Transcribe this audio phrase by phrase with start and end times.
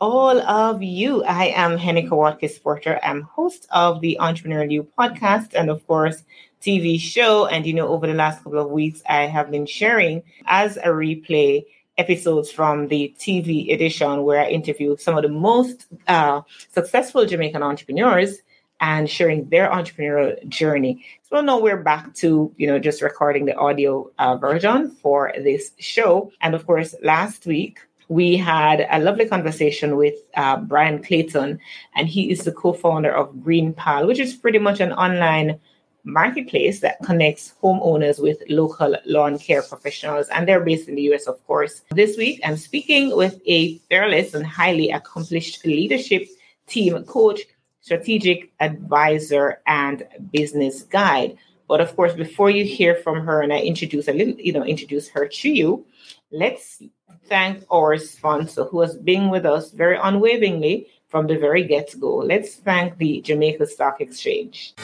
[0.00, 1.22] all of you.
[1.24, 2.98] I am Heneka Watkis Porter.
[3.02, 6.24] I'm host of the Entrepreneurial You podcast, and of course,
[6.62, 7.46] TV show.
[7.46, 10.86] And, you know, over the last couple of weeks, I have been sharing as a
[10.86, 11.64] replay
[11.98, 16.40] episodes from the TV edition where I interview some of the most uh,
[16.72, 18.38] successful Jamaican entrepreneurs
[18.80, 21.04] and sharing their entrepreneurial journey.
[21.28, 25.72] So now we're back to, you know, just recording the audio uh, version for this
[25.78, 26.32] show.
[26.40, 31.60] And of course, last week, we had a lovely conversation with uh, Bryan Clayton,
[31.94, 35.60] and he is the co founder of GreenPal, which is pretty much an online
[36.02, 41.28] marketplace that connects homeowners with local lawn care professionals, and they're based in the US,
[41.28, 41.82] of course.
[41.92, 46.26] This week, I'm speaking with a fearless and highly accomplished leadership
[46.66, 47.42] team coach,
[47.80, 51.36] strategic advisor, and business guide.
[51.68, 54.64] But of course, before you hear from her and I introduce a little, you know,
[54.64, 55.86] introduce her to you,
[56.32, 56.82] let's
[57.24, 62.16] thank our sponsor who has been with us very unwaveringly from the very get go.
[62.16, 64.74] Let's thank the Jamaica Stock Exchange.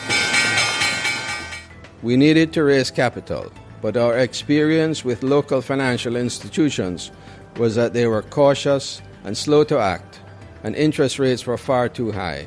[2.02, 7.10] We needed to raise capital, but our experience with local financial institutions
[7.56, 10.20] was that they were cautious and slow to act,
[10.62, 12.46] and interest rates were far too high.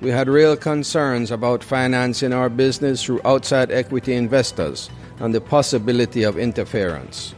[0.00, 4.90] We had real concerns about financing our business through outside equity investors
[5.20, 7.34] and the possibility of interference.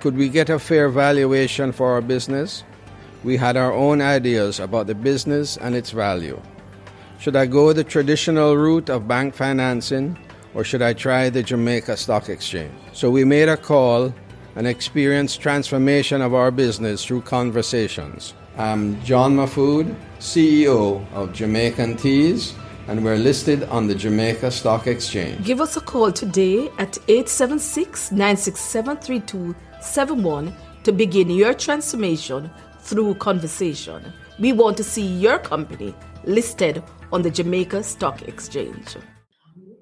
[0.00, 2.64] Could we get a fair valuation for our business?
[3.22, 6.40] We had our own ideas about the business and its value.
[7.18, 10.16] Should I go the traditional route of bank financing
[10.54, 12.72] or should I try the Jamaica Stock Exchange?
[12.94, 14.14] So we made a call
[14.56, 18.32] and experienced transformation of our business through conversations.
[18.56, 22.54] I'm John Mahfood, CEO of Jamaican Teas,
[22.88, 25.44] and we're listed on the Jamaica Stock Exchange.
[25.44, 28.96] Give us a call today at 876 967
[29.82, 30.54] 3271
[30.84, 34.12] to begin your transformation through conversation.
[34.38, 36.82] We want to see your company listed
[37.12, 38.96] on the Jamaica Stock Exchange.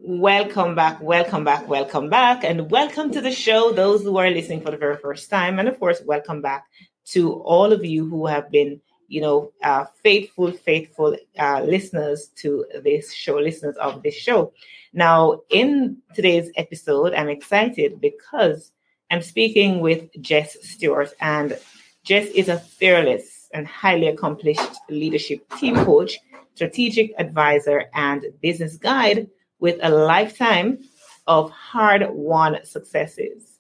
[0.00, 3.72] Welcome back, welcome back, welcome back, and welcome to the show.
[3.72, 6.66] Those who are listening for the very first time, and of course, welcome back
[7.06, 12.64] to all of you who have been, you know, uh, faithful, faithful uh, listeners to
[12.84, 14.53] this show, listeners of this show.
[14.92, 18.72] Now, in today's episode, I'm excited because
[19.10, 21.58] I'm speaking with Jess Stewart, and
[22.04, 26.19] Jess is a fearless and highly accomplished leadership team coach,
[26.54, 29.28] strategic advisor, and business guide
[29.60, 30.78] with a lifetime
[31.26, 33.58] of hard won successes.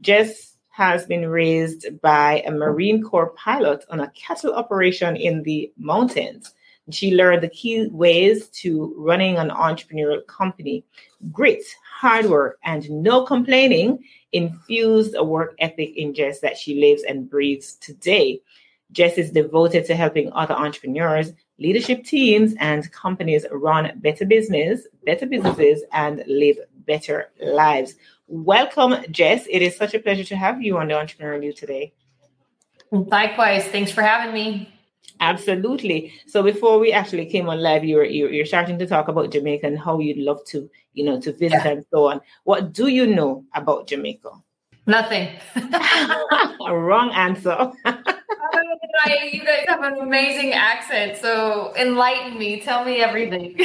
[0.00, 5.72] Jess has been raised by a Marine Corps pilot on a cattle operation in the
[5.76, 6.54] mountains.
[6.90, 10.84] She learned the key ways to running an entrepreneurial company.
[11.32, 11.64] Grit,
[11.98, 13.98] hard work, and no complaining
[14.36, 18.40] infused a work ethic in Jess that she lives and breathes today.
[18.92, 25.26] Jess is devoted to helping other entrepreneurs leadership teams and companies run better business, better
[25.26, 27.94] businesses, and live better lives.
[28.28, 29.46] Welcome, Jess.
[29.50, 31.92] It is such a pleasure to have you on the Entrepreneur You today.
[32.90, 33.64] Likewise.
[33.66, 34.75] Thanks for having me.
[35.20, 36.12] Absolutely.
[36.26, 39.66] So before we actually came on live, you're, you're, you're starting to talk about Jamaica
[39.66, 41.68] and how you'd love to, you know, to visit yeah.
[41.68, 42.20] and so on.
[42.44, 44.30] What do you know about Jamaica?
[44.86, 45.28] Nothing.
[46.68, 47.72] Wrong answer.
[49.32, 51.16] you guys have an amazing accent.
[51.16, 52.60] So enlighten me.
[52.60, 53.58] Tell me everything.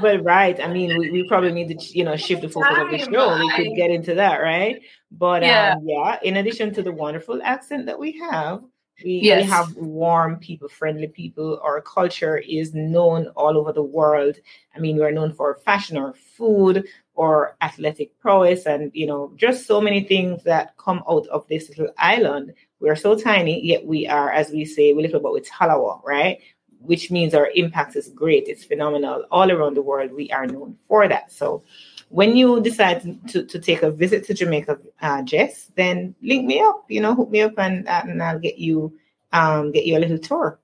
[0.00, 0.58] but right.
[0.60, 3.38] I mean, we, we probably need to, you know, shift the focus of the show.
[3.38, 4.80] We could get into that, right?
[5.10, 5.74] But yeah.
[5.76, 8.62] Um, yeah, in addition to the wonderful accent that we have,
[9.04, 9.44] we, yes.
[9.44, 11.60] we have warm people, friendly people.
[11.62, 14.36] Our culture is known all over the world.
[14.74, 19.66] I mean, we're known for fashion or food or athletic prowess and, you know, just
[19.66, 23.84] so many things that come out of this little island we are so tiny, yet
[23.84, 26.40] we are, as we say, we little but with tallawah, right?
[26.80, 28.46] Which means our impact is great.
[28.46, 29.24] It's phenomenal.
[29.30, 31.32] All around the world, we are known for that.
[31.32, 31.64] So
[32.10, 36.60] when you decide to, to take a visit to Jamaica, uh, Jess, then link me
[36.60, 38.96] up, you know, hook me up and, and I'll get you
[39.32, 40.58] um, get you a little tour.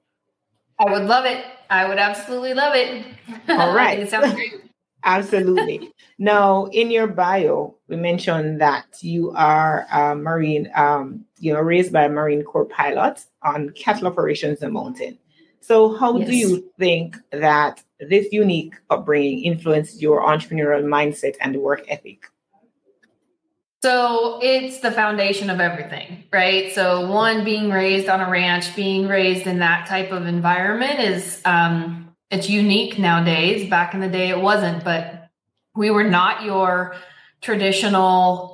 [0.78, 1.44] I would love it.
[1.70, 3.04] I would absolutely love it.
[3.48, 3.98] All right.
[3.98, 4.54] it sounds great.
[5.06, 5.92] Absolutely.
[6.18, 11.92] now, in your bio, we mentioned that you are a Marine, um, you know, raised
[11.92, 15.18] by a Marine Corps pilot on cattle operations in the mountain.
[15.66, 16.28] So, how yes.
[16.28, 22.26] do you think that this unique upbringing influenced your entrepreneurial mindset and work ethic?
[23.82, 26.72] So it's the foundation of everything, right?
[26.72, 31.40] So one being raised on a ranch, being raised in that type of environment is
[31.46, 33.68] um, it's unique nowadays.
[33.68, 35.28] Back in the day, it wasn't, but
[35.74, 36.96] we were not your
[37.40, 38.53] traditional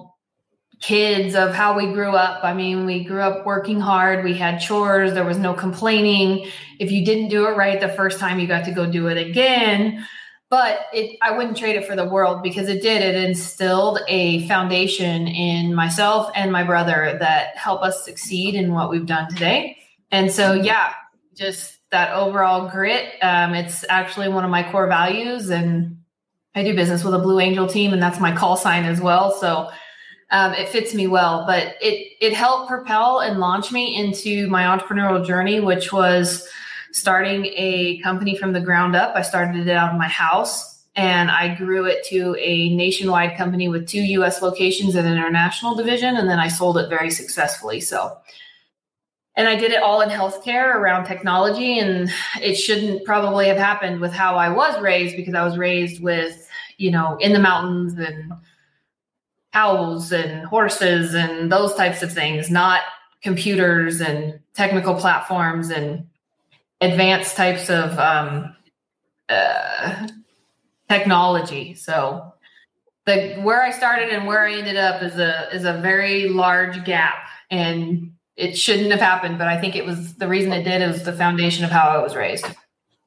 [0.81, 2.43] kids of how we grew up.
[2.43, 4.25] I mean, we grew up working hard.
[4.25, 5.13] We had chores.
[5.13, 6.51] There was no complaining.
[6.79, 9.19] If you didn't do it right the first time, you got to go do it
[9.19, 10.07] again
[10.51, 14.47] but it i wouldn't trade it for the world because it did it instilled a
[14.47, 19.77] foundation in myself and my brother that help us succeed in what we've done today
[20.11, 20.93] and so yeah
[21.35, 25.97] just that overall grit um, it's actually one of my core values and
[26.55, 29.33] i do business with a blue angel team and that's my call sign as well
[29.33, 29.71] so
[30.31, 34.65] um, it fits me well but it it helped propel and launch me into my
[34.65, 36.49] entrepreneurial journey which was
[36.93, 39.15] starting a company from the ground up.
[39.15, 43.69] I started it out of my house and I grew it to a nationwide company
[43.69, 46.17] with two US locations and an international division.
[46.17, 47.81] And then I sold it very successfully.
[47.81, 48.17] So,
[49.37, 51.79] and I did it all in healthcare around technology.
[51.79, 56.03] And it shouldn't probably have happened with how I was raised because I was raised
[56.03, 58.33] with, you know, in the mountains and
[59.53, 62.83] cows and horses and those types of things, not
[63.23, 66.07] computers and technical platforms and
[66.81, 68.55] advanced types of um,
[69.29, 70.07] uh,
[70.89, 71.75] technology.
[71.75, 72.33] So
[73.07, 76.85] the where I started and where I ended up is a is a very large
[76.85, 79.39] gap, and it shouldn't have happened.
[79.39, 81.99] But I think it was the reason it did is the foundation of how I
[81.99, 82.47] was raised.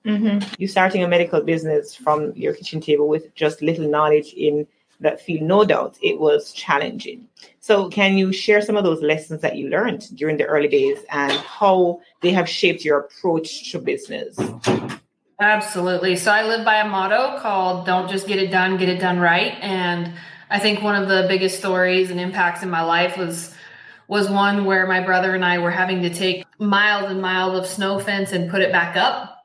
[0.06, 0.54] Mm-hmm.
[0.58, 4.68] You starting a medical business from your kitchen table with just little knowledge in
[5.04, 7.28] that feel no doubt it was challenging.
[7.60, 11.00] So, can you share some of those lessons that you learned during the early days
[11.12, 14.38] and how they have shaped your approach to business?
[15.40, 16.16] Absolutely.
[16.16, 19.20] So, I live by a motto called Don't Just Get It Done, Get It Done
[19.20, 19.54] Right.
[19.62, 20.14] And
[20.50, 23.54] I think one of the biggest stories and impacts in my life was
[24.08, 27.66] was one where my brother and I were having to take miles and miles of
[27.66, 29.44] snow fence and put it back up.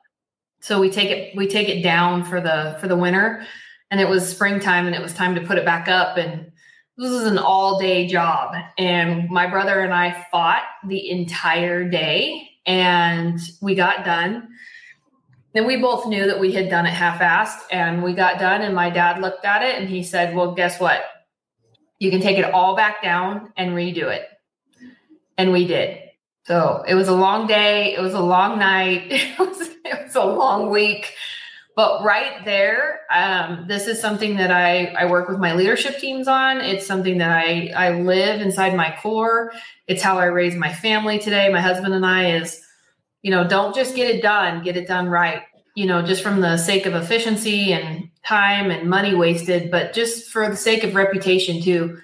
[0.59, 3.45] So we take it we take it down for the for the winter
[3.91, 6.51] and it was springtime and it was time to put it back up and
[6.99, 8.53] this was an all day job.
[8.77, 14.49] And my brother and I fought the entire day and we got done.
[15.53, 18.61] Then we both knew that we had done it half assed and we got done.
[18.61, 21.03] And my dad looked at it and he said, Well, guess what?
[21.99, 24.27] You can take it all back down and redo it.
[25.37, 25.99] And we did.
[26.43, 27.95] So it was a long day.
[27.95, 29.07] It was a long night.
[29.11, 31.13] It was, it was a long week.
[31.75, 36.27] But right there, um, this is something that I, I work with my leadership teams
[36.27, 36.59] on.
[36.59, 39.53] It's something that I, I live inside my core.
[39.87, 41.47] It's how I raise my family today.
[41.47, 42.61] My husband and I is,
[43.21, 45.43] you know, don't just get it done, get it done right.
[45.75, 50.29] You know, just from the sake of efficiency and time and money wasted, but just
[50.29, 51.97] for the sake of reputation too.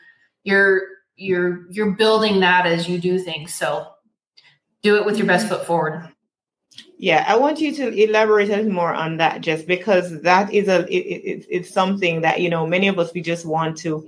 [0.43, 0.83] You're
[1.15, 3.53] you're you're building that as you do things.
[3.53, 3.87] So
[4.81, 6.14] do it with your best foot forward.
[6.97, 10.67] Yeah, I want you to elaborate a little more on that, just because that is
[10.67, 14.07] a it, it, it's something that you know many of us we just want to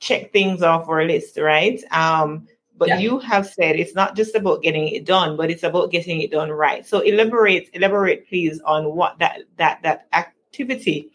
[0.00, 1.82] check things off our list, right?
[1.92, 2.46] Um,
[2.76, 2.98] but yeah.
[2.98, 6.32] you have said it's not just about getting it done, but it's about getting it
[6.32, 6.84] done right.
[6.84, 11.10] So elaborate, elaborate, please, on what that that that activity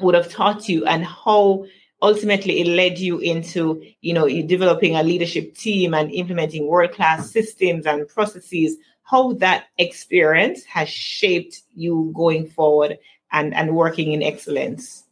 [0.00, 1.64] would have taught you and how
[2.00, 7.30] ultimately it led you into you know developing a leadership team and implementing world class
[7.30, 8.76] systems and processes
[9.12, 12.98] how that experience has shaped you going forward
[13.30, 15.04] and, and working in excellence.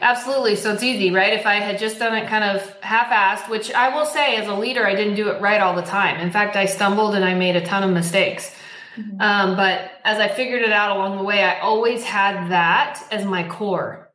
[0.00, 0.56] Absolutely.
[0.56, 1.34] So it's easy, right?
[1.34, 4.48] If I had just done it kind of half assed, which I will say as
[4.48, 6.18] a leader, I didn't do it right all the time.
[6.20, 8.54] In fact, I stumbled and I made a ton of mistakes.
[8.96, 9.20] Mm-hmm.
[9.20, 13.24] Um, but as I figured it out along the way, I always had that as
[13.24, 14.10] my core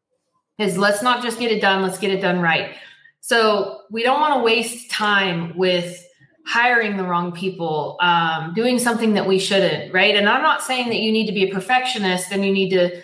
[0.58, 2.75] is let's not just get it done, let's get it done right.
[3.22, 6.06] So we don't want to waste time with
[6.45, 10.15] hiring the wrong people, um, doing something that we shouldn't, right?
[10.15, 13.01] And I'm not saying that you need to be a perfectionist and you need to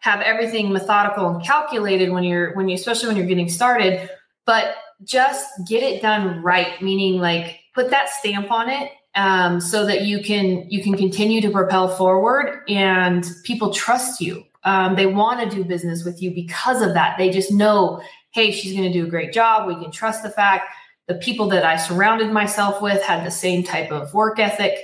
[0.00, 4.10] have everything methodical and calculated when you're when you especially when you're getting started,
[4.46, 9.86] but just get it done right, meaning like put that stamp on it um, so
[9.86, 14.44] that you can you can continue to propel forward and people trust you.
[14.64, 17.16] Um, they want to do business with you because of that.
[17.16, 19.66] They just know, hey, she's going to do a great job.
[19.66, 20.68] We can trust the fact
[21.10, 24.78] the people that I surrounded myself with had the same type of work ethic.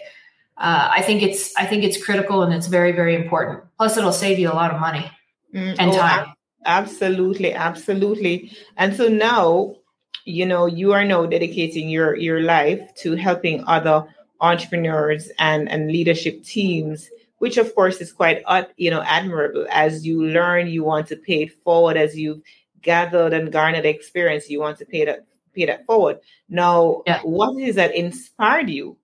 [0.57, 3.63] Uh, I think it's I think it's critical and it's very very important.
[3.79, 5.09] Plus, it'll save you a lot of money
[5.55, 6.35] mm, and oh, time.
[6.65, 8.51] Absolutely, absolutely.
[8.77, 9.77] And so now,
[10.25, 14.05] you know, you are now dedicating your your life to helping other
[14.41, 20.07] entrepreneurs and and leadership teams which of course is quite uh, you know admirable as
[20.07, 22.43] you learn you want to pay it forward as you've
[22.83, 25.25] gathered and garnered experience you want to pay that
[25.57, 26.19] pay that forward.
[26.49, 27.21] Now, yeah.
[27.23, 28.97] what is that inspired you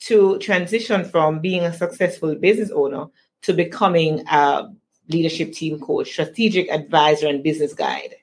[0.00, 3.06] to transition from being a successful business owner
[3.42, 4.68] to becoming a
[5.08, 8.16] leadership team coach, strategic advisor, and business guide?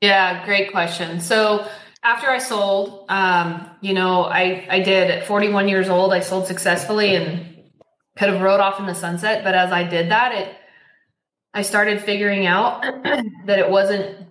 [0.00, 1.20] Yeah, great question.
[1.20, 1.66] So
[2.02, 6.46] after I sold, um, you know, I I did at 41 years old, I sold
[6.46, 7.46] successfully and
[8.16, 9.44] could have rode off in the sunset.
[9.44, 10.56] But as I did that, it
[11.52, 12.82] I started figuring out
[13.46, 14.28] that it wasn't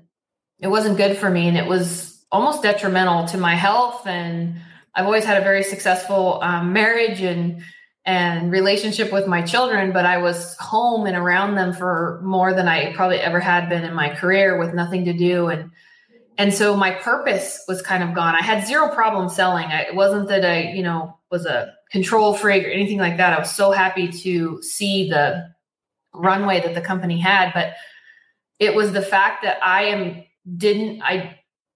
[0.60, 4.56] it wasn't good for me and it was almost detrimental to my health and
[4.96, 7.64] I've always had a very successful um, marriage and
[8.06, 12.68] and relationship with my children, but I was home and around them for more than
[12.68, 15.48] I probably ever had been in my career with nothing to do.
[15.48, 15.72] And
[16.38, 18.34] and so my purpose was kind of gone.
[18.34, 19.66] I had zero problem selling.
[19.66, 23.34] I, it wasn't that I, you know, was a control freak or anything like that.
[23.34, 25.54] I was so happy to see the
[26.14, 27.74] runway that the company had, but
[28.58, 30.24] it was the fact that I am
[30.58, 31.02] didn't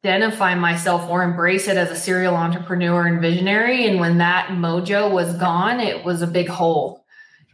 [0.04, 3.88] identify myself or embrace it as a serial entrepreneur and visionary.
[3.88, 7.06] And when that mojo was gone, it was a big hole.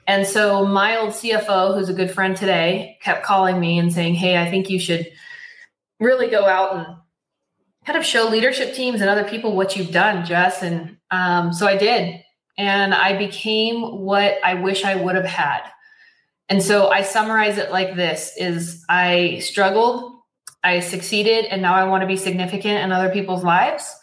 [0.08, 4.16] And so my old CFO, who's a good friend today, kept calling me and saying,
[4.16, 5.08] Hey, I think you should
[6.00, 6.88] really go out and
[7.86, 10.64] kind of show leadership teams and other people what you've done, Jess.
[10.64, 12.24] And um, so I did.
[12.58, 15.62] And I became what I wish I would have had.
[16.50, 20.19] And so I summarize it like this is I struggled,
[20.64, 23.96] I succeeded, and now I want to be significant in other people's lives.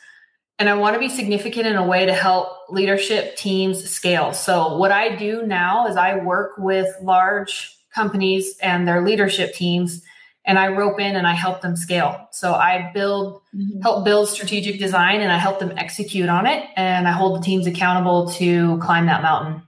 [0.59, 4.33] And I want to be significant in a way to help leadership teams scale.
[4.33, 10.03] So what I do now is I work with large companies and their leadership teams
[10.47, 12.29] and I rope in and I help them scale.
[12.31, 13.81] So I build, mm-hmm.
[13.81, 16.65] help build strategic design and I help them execute on it.
[16.77, 19.63] And I hold the teams accountable to climb that mountain.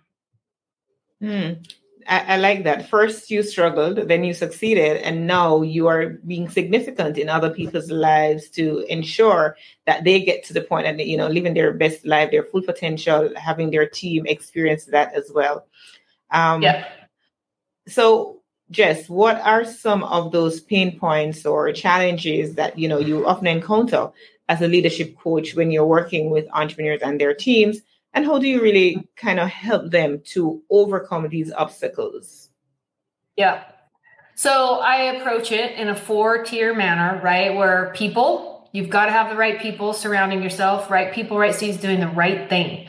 [1.20, 1.68] Mm.
[2.08, 2.88] I, I, like that.
[2.88, 7.90] First, you struggled, then you succeeded, and now you are being significant in other people's
[7.90, 12.06] lives to ensure that they get to the point and you know living their best
[12.06, 15.66] life, their full potential, having their team experience that as well.
[16.30, 16.88] Um, yeah.
[17.86, 23.26] So, Jess, what are some of those pain points or challenges that you know you
[23.26, 24.10] often encounter
[24.48, 27.82] as a leadership coach when you're working with entrepreneurs and their teams?
[28.14, 32.48] And how do you really kind of help them to overcome these obstacles?
[33.36, 33.64] Yeah.
[34.34, 37.54] So I approach it in a four tier manner, right?
[37.54, 41.78] Where people, you've got to have the right people surrounding yourself, right people, right seeds
[41.78, 42.88] doing the right thing.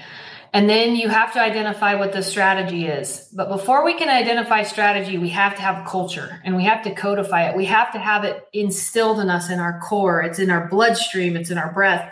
[0.51, 3.29] And then you have to identify what the strategy is.
[3.33, 6.95] But before we can identify strategy, we have to have culture and we have to
[6.95, 7.55] codify it.
[7.55, 10.21] We have to have it instilled in us in our core.
[10.21, 12.11] It's in our bloodstream, it's in our breath.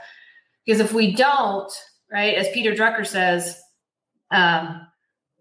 [0.66, 1.72] Because if we don't,
[2.12, 3.60] right, as Peter Drucker says,
[4.32, 4.88] um,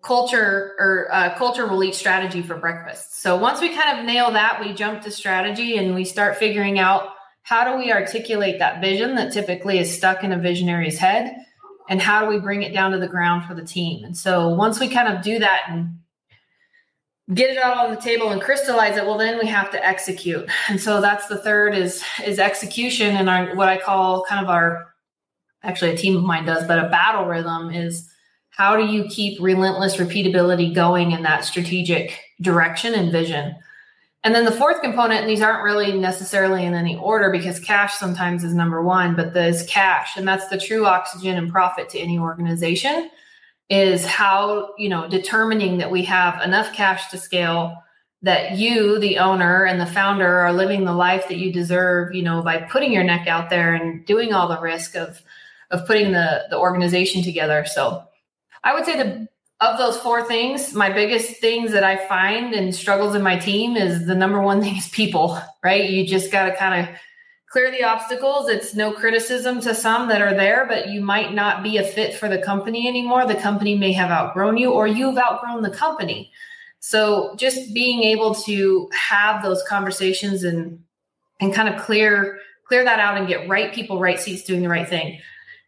[0.03, 3.21] culture or uh, culture will eat strategy for breakfast.
[3.21, 6.79] So once we kind of nail that, we jump to strategy and we start figuring
[6.79, 7.09] out
[7.43, 11.35] how do we articulate that vision that typically is stuck in a visionary's head
[11.89, 14.05] and how do we bring it down to the ground for the team?
[14.05, 15.99] And so once we kind of do that and
[17.35, 20.49] get it all on the table and crystallize it well then we have to execute.
[20.69, 24.49] And so that's the third is is execution and our what i call kind of
[24.49, 24.95] our
[25.67, 28.09] actually a team of mine does but a battle rhythm is
[28.51, 33.55] how do you keep relentless repeatability going in that strategic direction and vision?
[34.25, 37.95] And then the fourth component, and these aren't really necessarily in any order because cash
[37.95, 41.99] sometimes is number one, but there's cash, and that's the true oxygen and profit to
[41.99, 43.11] any organization
[43.69, 47.75] is how, you know, determining that we have enough cash to scale
[48.23, 52.23] that you, the owner and the founder, are living the life that you deserve, you
[52.23, 55.21] know, by putting your neck out there and doing all the risk of
[55.71, 57.65] of putting the the organization together.
[57.67, 58.05] So
[58.65, 59.29] I would say the
[59.61, 63.75] of those four things, my biggest things that I find and struggles in my team
[63.77, 65.89] is the number one thing is people, right?
[65.89, 66.95] You just got to kind of
[67.51, 68.49] clear the obstacles.
[68.49, 72.15] It's no criticism to some that are there, but you might not be a fit
[72.15, 73.27] for the company anymore.
[73.27, 76.31] The company may have outgrown you or you've outgrown the company.
[76.81, 80.81] So just being able to have those conversations and
[81.41, 84.69] and kind of clear clear that out and get right people, right seats doing the
[84.69, 85.21] right thing.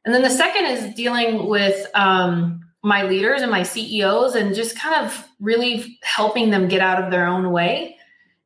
[0.09, 4.75] And then the second is dealing with um, my leaders and my CEOs and just
[4.75, 7.99] kind of really helping them get out of their own way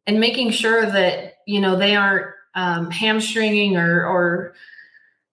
[0.04, 2.26] and making sure that you know they aren't
[2.56, 4.54] um, hamstringing or or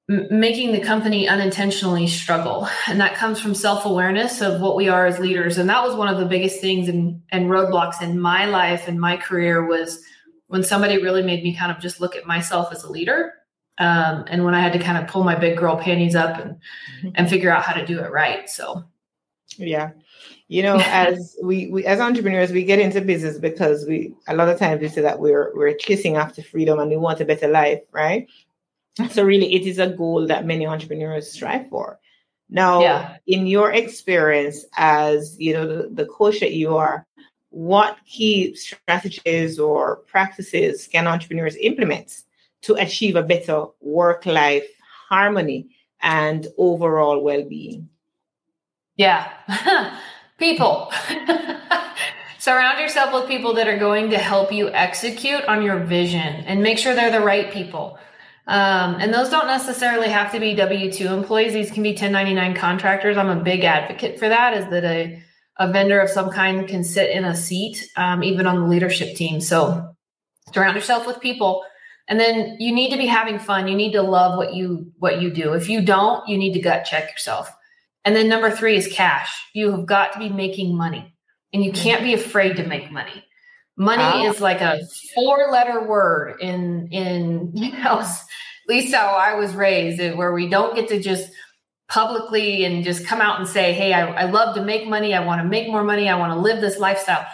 [0.08, 2.70] making the company unintentionally struggle.
[2.86, 5.58] And that comes from self-awareness of what we are as leaders.
[5.58, 9.02] And that was one of the biggest things and and roadblocks in my life and
[9.02, 10.04] my career was
[10.46, 13.34] when somebody really made me kind of just look at myself as a leader
[13.80, 16.56] um, and when I had to kind of pull my big girl panties up and
[16.56, 17.10] mm-hmm.
[17.16, 18.50] and figure out how to do it right.
[18.50, 18.84] So,
[19.58, 19.92] yeah,
[20.50, 24.50] you know, as we, we as entrepreneurs, we get into business because we a lot
[24.50, 27.48] of times we say that we're we're chasing after freedom and we want a better
[27.48, 28.28] life, right?
[29.12, 32.00] So really, it is a goal that many entrepreneurs strive for.
[32.50, 33.18] Now, yeah.
[33.28, 37.08] in your experience as you know the, the coach that you are,
[37.50, 42.24] what key strategies or practices can entrepreneurs implement
[42.62, 44.68] to achieve a better work-life
[45.10, 45.70] harmony
[46.02, 47.90] and overall well-being?
[48.96, 49.32] Yeah,
[50.38, 50.92] people.
[52.40, 56.64] Surround yourself with people that are going to help you execute on your vision and
[56.64, 58.00] make sure they're the right people.
[58.48, 61.54] Um, and those don't necessarily have to be W 2 employees.
[61.54, 63.16] These can be 1099 contractors.
[63.16, 65.22] I'm a big advocate for that, is that a,
[65.58, 69.16] a vendor of some kind can sit in a seat, um, even on the leadership
[69.16, 69.40] team.
[69.40, 69.96] So
[70.52, 71.64] surround yourself with people.
[72.10, 73.68] And then you need to be having fun.
[73.68, 75.54] You need to love what you what you do.
[75.54, 77.50] If you don't, you need to gut check yourself.
[78.04, 79.42] And then number three is cash.
[79.54, 81.16] You have got to be making money
[81.54, 83.24] and you can't be afraid to make money.
[83.78, 84.30] Money oh.
[84.30, 84.80] is like a
[85.16, 88.18] four letter word in in you know at
[88.68, 91.32] least how I was raised, where we don't get to just
[91.88, 95.14] publicly and just come out and say, "Hey, I, I love to make money.
[95.14, 96.10] I want to make more money.
[96.10, 97.26] I want to live this lifestyle."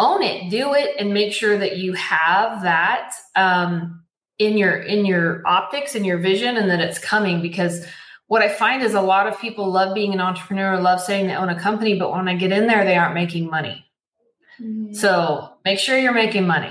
[0.00, 4.04] Own it, do it, and make sure that you have that um,
[4.38, 7.86] in your in your optics and your vision, and that it's coming because
[8.28, 11.34] what I find is a lot of people love being an entrepreneur, love saying they
[11.34, 13.86] own a company, but when I get in there, they aren't making money.
[14.60, 14.92] Mm-hmm.
[14.92, 16.70] So make sure you're making money.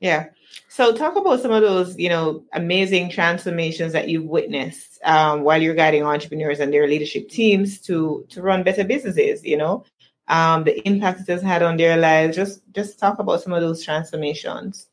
[0.00, 0.26] Yeah.
[0.68, 5.60] So talk about some of those, you know, amazing transformations that you've witnessed um, while
[5.60, 9.44] you're guiding entrepreneurs and their leadership teams to to run better businesses.
[9.44, 9.84] You know,
[10.28, 12.36] um, the impact it has had on their lives.
[12.36, 14.86] Just just talk about some of those transformations.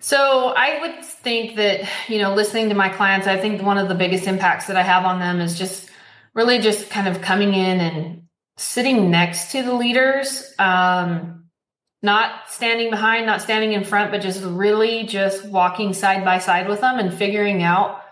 [0.00, 3.88] So I would think that, you know, listening to my clients, I think one of
[3.88, 5.88] the biggest impacts that I have on them is just
[6.34, 8.22] really just kind of coming in and
[8.56, 11.46] sitting next to the leaders, um,
[12.02, 16.68] not standing behind, not standing in front, but just really just walking side by side
[16.68, 18.02] with them and figuring out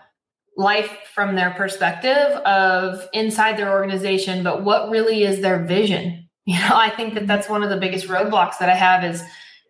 [0.57, 6.19] life from their perspective of inside their organization, but what really is their vision.
[6.45, 9.23] You know, I think that that's one of the biggest roadblocks that I have is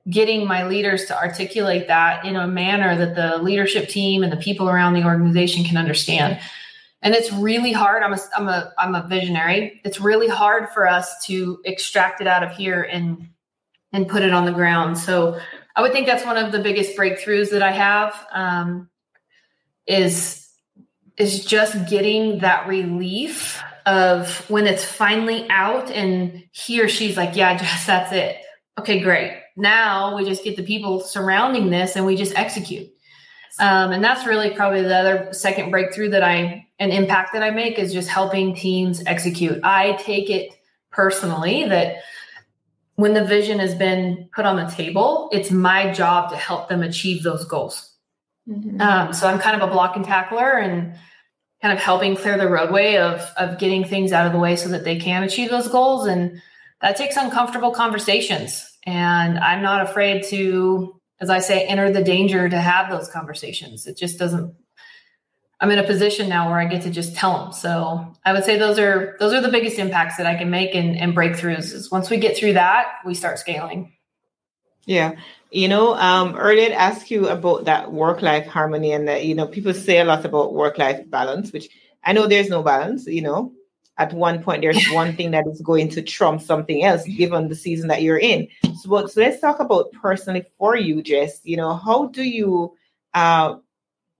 [0.09, 4.37] getting my leaders to articulate that in a manner that the leadership team and the
[4.37, 6.39] people around the organization can understand.
[7.01, 8.03] And it's really hard.
[8.03, 9.81] I'm a i'm a i'm a visionary.
[9.83, 13.29] It's really hard for us to extract it out of here and
[13.91, 14.97] and put it on the ground.
[14.97, 15.39] So
[15.75, 18.89] i would think that's one of the biggest breakthroughs that i have um,
[19.87, 20.47] is
[21.17, 27.35] is just getting that relief of when it's finally out and he or she's like
[27.35, 28.37] yeah just that's it.
[28.79, 32.89] Okay great now we just get the people surrounding this and we just execute.
[33.59, 37.51] Um, and that's really probably the other second breakthrough that I an impact that I
[37.51, 39.59] make is just helping teams execute.
[39.63, 40.51] I take it
[40.91, 41.97] personally that
[42.95, 46.81] when the vision has been put on the table, it's my job to help them
[46.81, 47.91] achieve those goals.
[48.47, 48.81] Mm-hmm.
[48.81, 50.95] Um, so I'm kind of a block and tackler and
[51.61, 54.69] kind of helping clear the roadway of of getting things out of the way so
[54.69, 56.07] that they can achieve those goals.
[56.07, 56.41] And
[56.81, 58.72] that takes uncomfortable conversations.
[58.85, 63.87] And I'm not afraid to, as I say, enter the danger to have those conversations.
[63.87, 64.53] It just doesn't,
[65.61, 67.53] I'm in a position now where I get to just tell them.
[67.53, 70.75] So I would say those are, those are the biggest impacts that I can make
[70.75, 73.93] and, and breakthroughs is once we get through that, we start scaling.
[74.85, 75.13] Yeah.
[75.49, 79.47] You know, um, earlier ask you about that work life harmony and that, you know,
[79.47, 81.69] people say a lot about work life balance, which
[82.03, 83.53] I know there's no balance, you know,
[83.97, 87.55] at one point there's one thing that is going to trump something else given the
[87.55, 88.47] season that you're in.
[88.81, 91.39] So, but, so let's talk about personally for you jess.
[91.43, 92.75] You know how do you
[93.13, 93.55] uh,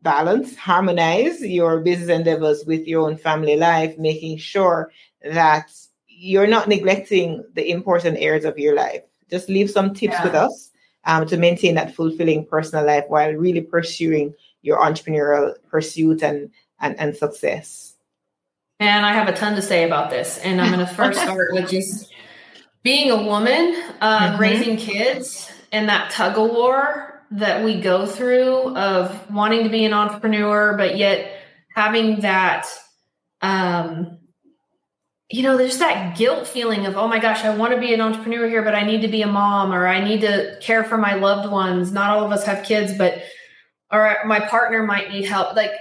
[0.01, 4.91] balance harmonize your business endeavors with your own family life making sure
[5.23, 5.71] that
[6.07, 9.01] you're not neglecting the important areas of your life?
[9.29, 10.23] Just leave some tips yeah.
[10.23, 10.71] with us
[11.05, 16.97] um, to maintain that fulfilling personal life while really pursuing your entrepreneurial pursuit and, and,
[16.99, 17.92] and success
[18.79, 20.37] and I have a ton to say about this.
[20.39, 22.13] And I'm going to first start with just
[22.83, 24.41] being a woman, uh, mm-hmm.
[24.41, 29.85] raising kids, and that tug of war that we go through of wanting to be
[29.85, 31.39] an entrepreneur, but yet
[31.75, 32.67] having that,
[33.41, 34.19] um,
[35.29, 38.01] you know, there's that guilt feeling of, oh my gosh, I want to be an
[38.01, 40.97] entrepreneur here, but I need to be a mom or I need to care for
[40.97, 41.91] my loved ones.
[41.91, 43.23] Not all of us have kids, but,
[43.91, 45.55] or my partner might need help.
[45.55, 45.71] Like,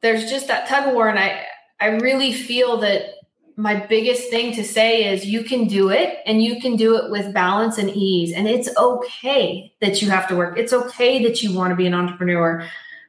[0.00, 1.08] there's just that tug of war.
[1.08, 1.44] And I,
[1.80, 3.16] I really feel that
[3.56, 7.10] my biggest thing to say is you can do it and you can do it
[7.10, 8.32] with balance and ease.
[8.32, 10.58] And it's okay that you have to work.
[10.58, 12.66] It's okay that you want to be an entrepreneur.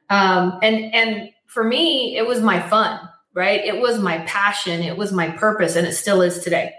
[0.08, 2.98] Um, and, and for me, it was my fun,
[3.34, 3.62] right?
[3.62, 4.82] It was my passion.
[4.82, 6.74] It was my purpose and it still is today.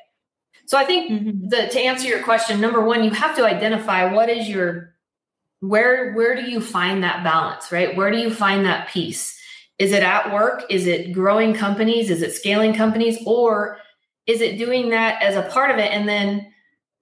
[0.66, 1.50] So I think mm-hmm.
[1.50, 4.96] the, to answer your question, number one, you have to identify what is your,
[5.62, 7.96] where where do you find that balance, right?
[7.96, 9.39] Where do you find that peace?
[9.80, 10.64] Is it at work?
[10.70, 12.10] Is it growing companies?
[12.10, 13.18] Is it scaling companies?
[13.26, 13.78] Or
[14.28, 16.52] is it doing that as a part of it and then,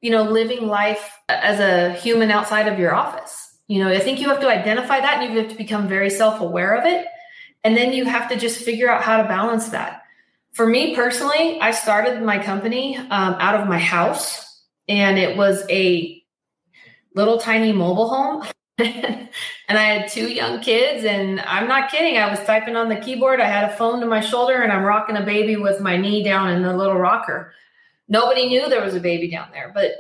[0.01, 3.57] you know, living life as a human outside of your office?
[3.67, 6.09] You know, I think you have to identify that and you have to become very
[6.09, 7.07] self aware of it.
[7.63, 10.03] And then you have to just figure out how to balance that.
[10.53, 13.09] For me personally, I started my company um,
[13.39, 16.23] out of my house and it was a
[17.13, 18.45] little tiny mobile home.
[18.85, 19.29] and
[19.69, 22.17] I had two young kids, and I'm not kidding.
[22.17, 23.39] I was typing on the keyboard.
[23.39, 26.23] I had a phone to my shoulder, and I'm rocking a baby with my knee
[26.23, 27.53] down in the little rocker.
[28.07, 29.91] Nobody knew there was a baby down there, but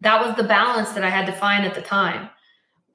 [0.00, 2.28] that was the balance that I had to find at the time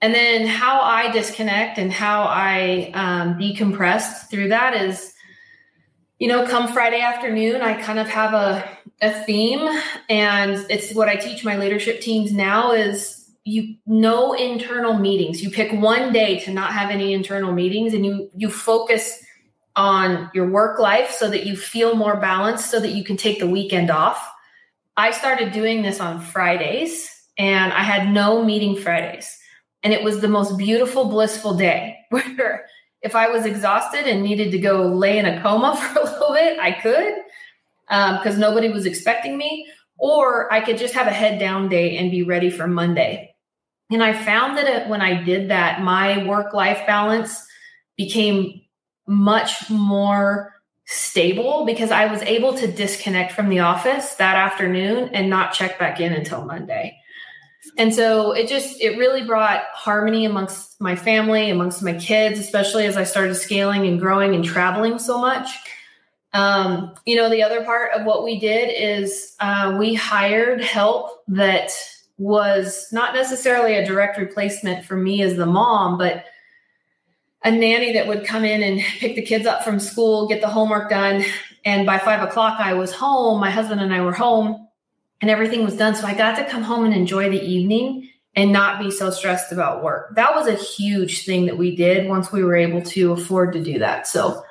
[0.02, 5.14] and then how I disconnect and how I um, decompress through that is,
[6.20, 8.70] you know, come Friday afternoon, I kind of have a,
[9.02, 9.68] a theme,
[10.10, 13.17] and it's what I teach my leadership teams now is
[13.48, 15.42] you no internal meetings.
[15.42, 19.24] You pick one day to not have any internal meetings, and you you focus
[19.76, 23.40] on your work life so that you feel more balanced, so that you can take
[23.40, 24.30] the weekend off.
[24.96, 29.38] I started doing this on Fridays, and I had no meeting Fridays
[29.84, 32.66] and it was the most beautiful, blissful day where
[33.02, 36.34] if I was exhausted and needed to go lay in a coma for a little
[36.34, 37.14] bit, I could
[37.88, 39.66] because um, nobody was expecting me.
[40.00, 43.27] Or I could just have a head down day and be ready for Monday.
[43.90, 47.46] And I found that it, when I did that, my work life balance
[47.96, 48.62] became
[49.08, 50.54] much more
[50.86, 55.78] stable because I was able to disconnect from the office that afternoon and not check
[55.80, 56.98] back in until Monday.
[57.78, 62.86] And so it just it really brought harmony amongst my family amongst my kids especially
[62.86, 65.50] as i started scaling and growing and traveling so much.
[66.34, 71.24] Um, you know the other part of what we did is uh, we hired help
[71.30, 71.72] that
[72.18, 76.26] was not necessarily a direct replacement for me as the mom but
[77.44, 80.48] a nanny that would come in and pick the kids up from school get the
[80.48, 81.24] homework done
[81.66, 84.68] and by five o'clock i was home my husband and i were home
[85.22, 85.96] and everything was done.
[85.96, 89.52] So I got to come home and enjoy the evening and not be so stressed
[89.52, 90.16] about work.
[90.16, 93.64] That was a huge thing that we did once we were able to afford to
[93.64, 94.08] do that.
[94.08, 94.44] So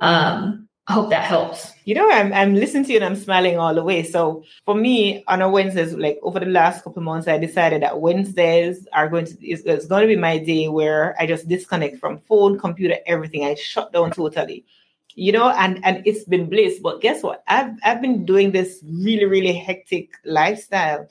[0.00, 1.72] um, I hope that helps.
[1.84, 4.02] You know, I'm I'm listening to you and I'm smiling all the way.
[4.02, 8.00] So for me, on a Wednesdays, like over the last couple months, I decided that
[8.00, 11.98] Wednesdays are going to is it's going to be my day where I just disconnect
[11.98, 13.44] from phone, computer, everything.
[13.44, 14.66] I shut down totally
[15.14, 18.82] you know and and it's been bliss but guess what i've i've been doing this
[18.84, 21.06] really really hectic lifestyle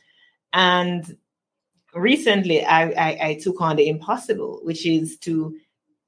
[0.51, 1.17] and
[1.95, 5.57] recently I, I i, took on the impossible which is to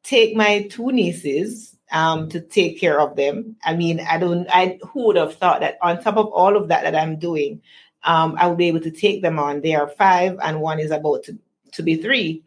[0.03, 4.79] take my two nieces um to take care of them i mean i don't i
[4.91, 7.61] who would have thought that on top of all of that that i'm doing
[8.03, 10.91] um i would be able to take them on they are five and one is
[10.91, 11.37] about to,
[11.71, 12.43] to be three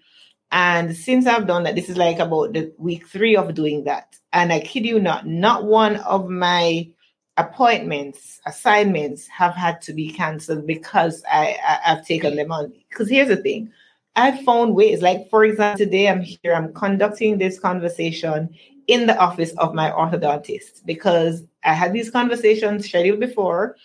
[0.51, 4.17] and since I've done that, this is like about the week three of doing that.
[4.33, 6.89] And I kid you not, not one of my
[7.37, 12.73] appointments, assignments have had to be canceled because I, I have taken them on.
[12.89, 13.71] Because here's the thing.
[14.17, 18.49] I've found ways, like for example, today I'm here, I'm conducting this conversation
[18.89, 23.77] in the office of my orthodontist because I had these conversations scheduled before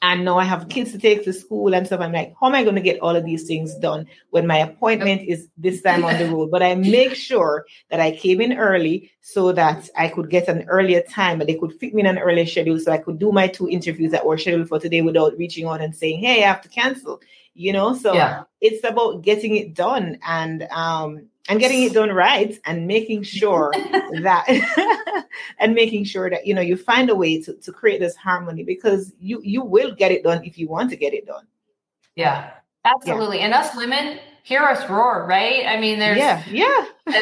[0.00, 2.00] and now I have kids to take to school and stuff.
[2.00, 4.58] I'm like, how am I going to get all of these things done when my
[4.58, 6.50] appointment is this time on the road?
[6.50, 10.68] But I make sure that I came in early so that I could get an
[10.68, 13.32] earlier time, but they could fit me in an earlier schedule so I could do
[13.32, 16.48] my two interviews that were scheduled for today without reaching out and saying, hey, I
[16.48, 17.20] have to cancel.
[17.54, 18.44] You know, so yeah.
[18.60, 20.20] it's about getting it done.
[20.24, 23.72] And um, and getting it done right and making sure
[24.22, 25.24] that
[25.58, 28.62] and making sure that you know you find a way to, to create this harmony
[28.62, 31.46] because you you will get it done if you want to get it done.
[32.14, 32.50] Yeah
[32.84, 33.38] absolutely.
[33.38, 33.46] Yeah.
[33.46, 35.66] and us women hear us roar right?
[35.66, 36.86] I mean there's yeah yeah.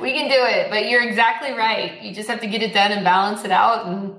[0.00, 2.02] we can do it but you're exactly right.
[2.02, 3.86] You just have to get it done and balance it out.
[3.86, 4.16] And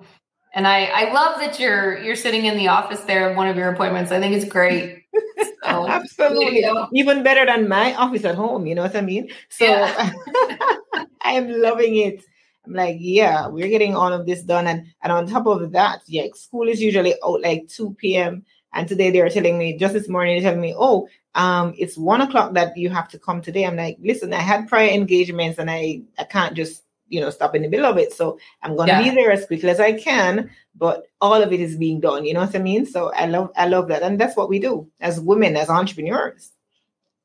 [0.56, 3.56] and I, I love that you're you're sitting in the office there of one of
[3.56, 4.12] your appointments.
[4.12, 5.03] I think it's great.
[5.14, 5.54] So,
[5.88, 6.66] Absolutely.
[6.94, 9.30] Even better than my office at home, you know what I mean?
[9.50, 10.12] So yeah.
[11.22, 12.24] I am loving it.
[12.66, 14.68] I'm like, yeah, we're getting all of this done.
[14.68, 18.46] And and on top of that, yeah, school is usually out like 2 p.m.
[18.74, 21.98] And today they are telling me, just this morning, they're telling me, oh, um, it's
[21.98, 23.66] one o'clock that you have to come today.
[23.66, 27.56] I'm like, listen, I had prior engagements and I, I can't just you know stop
[27.56, 29.04] in the middle of it so i'm going to yeah.
[29.04, 32.34] be there as quickly as i can but all of it is being done you
[32.34, 34.88] know what i mean so i love i love that and that's what we do
[35.00, 36.52] as women as entrepreneurs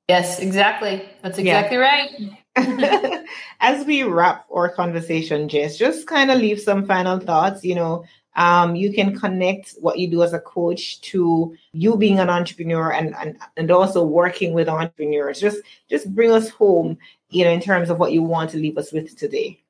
[0.09, 2.39] yes exactly that's exactly yeah.
[2.57, 3.25] right
[3.61, 8.05] as we wrap our conversation jess just kind of leave some final thoughts you know
[8.39, 12.93] Um, you can connect what you do as a coach to you being an entrepreneur
[12.93, 15.41] and, and and also working with entrepreneurs.
[15.41, 15.59] Just
[15.91, 16.99] just bring us home,
[17.31, 19.61] you know, in terms of what you want to leave us with today.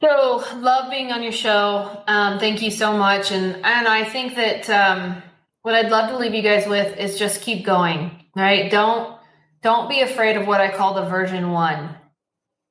[0.00, 2.02] So love being on your show.
[2.06, 5.22] Um, thank you so much, and and I think that um,
[5.62, 8.24] what I'd love to leave you guys with is just keep going.
[8.34, 8.70] Right?
[8.70, 9.16] Don't
[9.62, 11.94] don't be afraid of what I call the version one.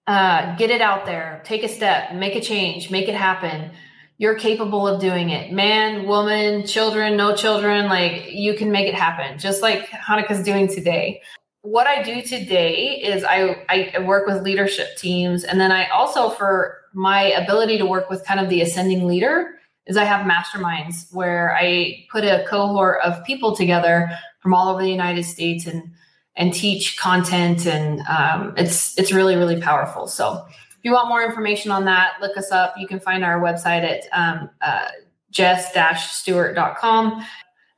[0.05, 1.41] Uh, get it out there.
[1.45, 2.13] Take a step.
[2.13, 2.91] Make a change.
[2.91, 3.71] Make it happen
[4.17, 5.51] you're capable of doing it.
[5.51, 10.67] Man, woman, children, no children, like you can make it happen, just like Heneka's doing
[10.67, 11.21] today.
[11.63, 15.43] What I do today is I, I work with leadership teams.
[15.43, 19.55] And then I also, for my ability to work with kind of the ascending leader,
[19.85, 24.81] is I have masterminds where I put a cohort of people together from all over
[24.81, 25.91] the United States and
[26.35, 30.07] and teach content and um, it's it's really really powerful.
[30.07, 32.75] So if you want more information on that, look us up.
[32.77, 34.87] You can find our website at um, uh,
[35.31, 37.25] jess-stewart.com.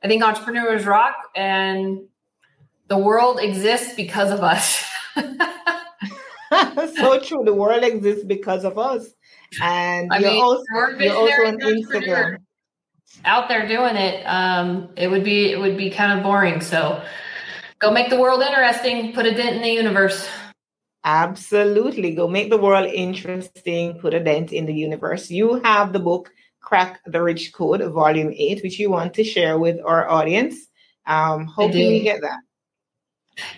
[0.02, 2.00] I think entrepreneurs rock and
[2.88, 4.84] the world exists because of us.
[5.16, 7.44] so true.
[7.44, 9.08] The world exists because of us.
[9.60, 10.64] And I you're, mean, also,
[10.98, 12.38] you're also on Instagram.
[13.24, 16.60] Out there doing it, um, it would be it would be kind of boring.
[16.60, 17.02] So
[17.78, 20.28] go make the world interesting, put a dent in the universe.
[21.04, 22.14] Absolutely.
[22.14, 25.30] Go make the world interesting, put a dent in the universe.
[25.30, 29.56] You have the book Crack the Rich Code, Volume 8, which you want to share
[29.56, 30.56] with our audience.
[31.06, 32.40] Um, hoping we get that.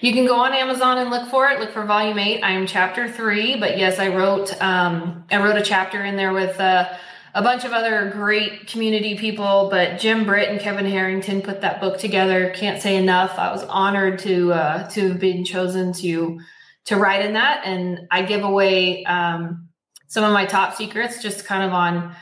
[0.00, 1.60] You can go on Amazon and look for it.
[1.60, 2.42] Look for Volume 8.
[2.42, 6.32] I am Chapter 3, but yes, I wrote um, I wrote a chapter in there
[6.32, 6.88] with uh,
[7.34, 11.80] a bunch of other great community people, but Jim Britt and Kevin Harrington put that
[11.80, 12.50] book together.
[12.50, 13.38] Can't say enough.
[13.38, 16.40] I was honored to uh, to have been chosen to
[16.86, 17.62] to write in that.
[17.64, 19.68] And I give away um,
[20.08, 22.16] some of my top secrets just kind of on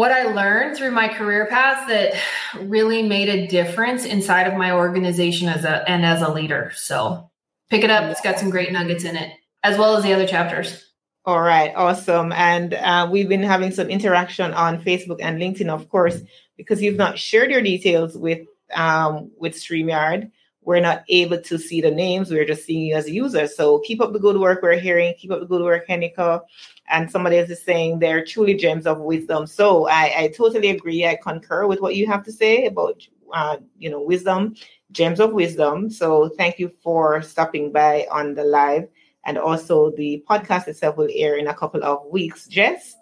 [0.00, 2.14] what I learned through my career path that
[2.58, 6.72] really made a difference inside of my organization as a and as a leader.
[6.74, 7.30] So
[7.68, 8.04] pick it up.
[8.04, 9.30] It's got some great nuggets in it,
[9.62, 10.90] as well as the other chapters.
[11.26, 12.32] All right, awesome.
[12.32, 16.18] And uh, we've been having some interaction on Facebook and LinkedIn, of course,
[16.56, 20.30] because you've not shared your details with um, with StreamYard
[20.62, 22.30] we're not able to see the names.
[22.30, 23.46] We're just seeing you as a user.
[23.46, 25.14] So keep up the good work we're hearing.
[25.18, 26.42] Keep up the good work, Heneka.
[26.90, 29.46] And somebody else is saying they're truly gems of wisdom.
[29.46, 31.06] So I, I totally agree.
[31.06, 34.56] I concur with what you have to say about, uh, you know, wisdom,
[34.90, 35.88] gems of wisdom.
[35.88, 38.88] So thank you for stopping by on the live.
[39.24, 42.48] And also the podcast itself will air in a couple of weeks.
[42.48, 42.96] Jess?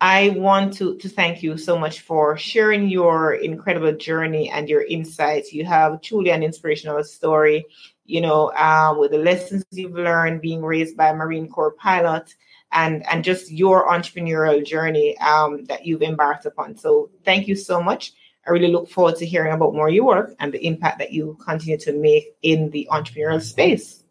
[0.00, 4.82] I want to, to thank you so much for sharing your incredible journey and your
[4.84, 5.52] insights.
[5.52, 7.66] You have truly an inspirational story,
[8.06, 12.34] you know, um, with the lessons you've learned being raised by a Marine Corps pilot
[12.72, 16.76] and, and just your entrepreneurial journey um, that you've embarked upon.
[16.76, 18.12] So thank you so much.
[18.46, 21.12] I really look forward to hearing about more of your work and the impact that
[21.12, 24.02] you continue to make in the entrepreneurial space.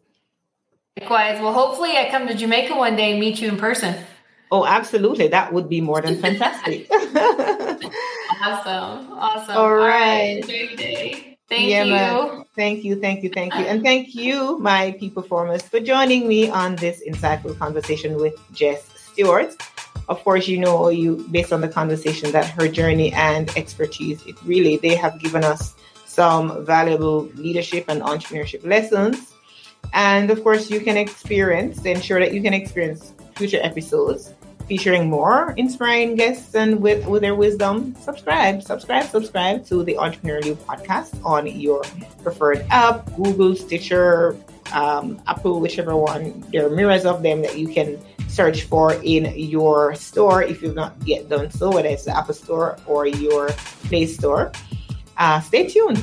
[0.98, 1.40] Likewise.
[1.40, 3.96] Well, hopefully I come to Jamaica one day and meet you in person.
[4.52, 5.28] Oh, absolutely.
[5.28, 6.88] That would be more than fantastic.
[8.40, 9.12] awesome.
[9.12, 9.56] Awesome.
[9.56, 11.26] All right.
[11.50, 11.92] Thank yeah, you.
[11.92, 12.44] Man.
[12.54, 13.00] Thank you.
[13.00, 13.28] Thank you.
[13.28, 13.60] Thank you.
[13.62, 18.88] And thank you, my P performers, for joining me on this insightful conversation with Jess
[18.94, 19.56] Stewart.
[20.08, 24.36] Of course, you know you based on the conversation that her journey and expertise, it
[24.44, 25.74] really they have given us
[26.06, 29.34] some valuable leadership and entrepreneurship lessons.
[29.92, 34.34] And of course, you can experience, ensure that you can experience future episodes
[34.70, 40.38] featuring more inspiring guests and with, with their wisdom, subscribe, subscribe, subscribe to the Entrepreneur
[40.42, 41.82] You podcast on your
[42.22, 44.36] preferred app, Google, Stitcher,
[44.72, 46.44] um, Apple, whichever one.
[46.52, 50.76] There are myriads of them that you can search for in your store if you've
[50.76, 53.48] not yet done so, whether it's the Apple Store or your
[53.88, 54.52] Play Store.
[55.16, 55.98] Uh, stay tuned.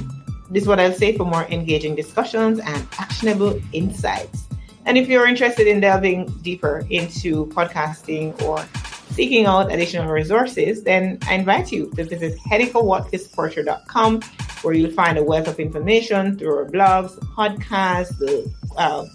[0.49, 4.46] This is what I'll say for more engaging discussions and actionable insights.
[4.87, 8.65] And if you're interested in delving deeper into podcasting or
[9.11, 14.21] seeking out additional resources, then I invite you to visit henekawatkisporter.com
[14.61, 19.05] where you'll find a wealth of information through our blogs, podcasts, the uh,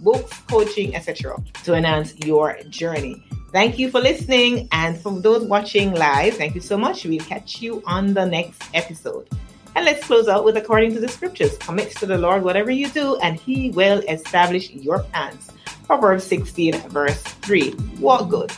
[0.00, 1.42] books, coaching, etc.
[1.64, 3.24] to enhance your journey.
[3.52, 4.68] Thank you for listening.
[4.72, 7.06] And for those watching live, thank you so much.
[7.06, 9.28] We'll catch you on the next episode.
[9.74, 12.88] And let's close out with according to the scriptures commit to the Lord whatever you
[12.90, 15.50] do, and he will establish your plans.
[15.86, 17.74] Proverbs 16, verse 3.
[17.98, 18.52] Walk good